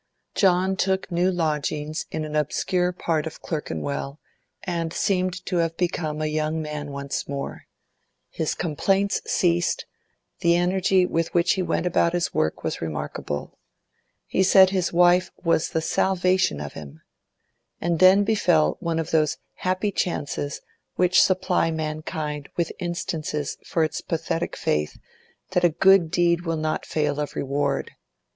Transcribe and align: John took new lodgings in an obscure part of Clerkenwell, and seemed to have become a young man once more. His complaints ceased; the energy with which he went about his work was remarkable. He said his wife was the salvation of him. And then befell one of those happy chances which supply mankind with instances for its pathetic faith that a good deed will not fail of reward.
John 0.33 0.77
took 0.77 1.11
new 1.11 1.29
lodgings 1.31 2.07
in 2.09 2.25
an 2.25 2.35
obscure 2.35 2.91
part 2.91 3.27
of 3.27 3.43
Clerkenwell, 3.43 4.19
and 4.63 4.91
seemed 4.91 5.45
to 5.45 5.57
have 5.57 5.77
become 5.77 6.23
a 6.23 6.25
young 6.25 6.59
man 6.59 6.89
once 6.89 7.27
more. 7.29 7.67
His 8.31 8.55
complaints 8.55 9.21
ceased; 9.27 9.85
the 10.39 10.55
energy 10.55 11.05
with 11.05 11.31
which 11.35 11.51
he 11.53 11.61
went 11.61 11.85
about 11.85 12.13
his 12.13 12.33
work 12.33 12.63
was 12.63 12.81
remarkable. 12.81 13.59
He 14.25 14.41
said 14.41 14.71
his 14.71 14.91
wife 14.91 15.29
was 15.43 15.69
the 15.69 15.81
salvation 15.81 16.59
of 16.59 16.73
him. 16.73 17.01
And 17.79 17.99
then 17.99 18.23
befell 18.23 18.77
one 18.79 18.97
of 18.97 19.11
those 19.11 19.37
happy 19.57 19.91
chances 19.91 20.61
which 20.95 21.21
supply 21.21 21.69
mankind 21.69 22.49
with 22.57 22.71
instances 22.79 23.55
for 23.63 23.83
its 23.83 24.01
pathetic 24.01 24.55
faith 24.55 24.97
that 25.51 25.63
a 25.63 25.69
good 25.69 26.09
deed 26.09 26.41
will 26.41 26.57
not 26.57 26.87
fail 26.87 27.19
of 27.19 27.35
reward. 27.35 27.91